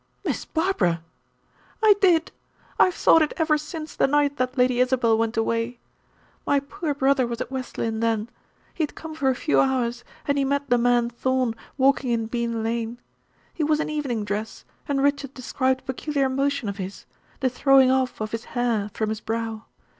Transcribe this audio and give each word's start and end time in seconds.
"Miss 0.25 0.45
Barbara!" 0.45 1.03
"I 1.83 1.93
did. 2.01 2.31
I 2.79 2.85
have 2.85 2.95
thought 2.95 3.21
it 3.21 3.33
ever 3.37 3.55
since 3.55 3.95
the 3.95 4.07
night 4.07 4.37
that 4.37 4.57
Lady 4.57 4.79
Isabel 4.79 5.15
went 5.15 5.37
away. 5.37 5.77
My 6.43 6.59
poor 6.59 6.95
brother 6.95 7.27
was 7.27 7.39
at 7.39 7.51
West 7.51 7.77
Lynne 7.77 7.99
then 7.99 8.27
he 8.73 8.81
had 8.81 8.95
come 8.95 9.13
for 9.13 9.29
a 9.29 9.35
few 9.35 9.61
hours, 9.61 10.03
and 10.27 10.39
he 10.39 10.43
met 10.43 10.71
the 10.71 10.79
man 10.79 11.11
Thorn 11.11 11.53
walking 11.77 12.09
in 12.09 12.25
Bean 12.25 12.63
lane. 12.63 12.99
He 13.53 13.63
was 13.63 13.79
in 13.79 13.91
evening 13.91 14.25
dress, 14.25 14.65
and 14.87 15.03
Richard 15.03 15.35
described 15.35 15.81
a 15.81 15.93
peculiar 15.93 16.29
motion 16.29 16.67
of 16.67 16.77
his 16.77 17.05
the 17.39 17.47
throwing 17.51 17.91
off 17.91 18.19
of 18.19 18.31
his 18.31 18.45
hair 18.57 18.89
from 18.95 19.09
his 19.09 19.21
brow. 19.21 19.65